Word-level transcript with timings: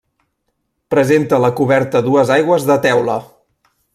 Presenta 0.93 1.39
la 1.43 1.51
coberta 1.59 2.01
a 2.01 2.05
dues 2.09 2.33
aigües 2.39 2.67
de 2.71 2.81
teula. 2.89 3.21